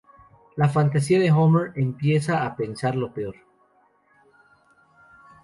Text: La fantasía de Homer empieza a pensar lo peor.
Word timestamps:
La 0.55 0.67
fantasía 0.67 1.19
de 1.19 1.31
Homer 1.31 1.73
empieza 1.75 2.43
a 2.43 2.55
pensar 2.55 2.95
lo 2.95 3.13
peor. 3.13 3.35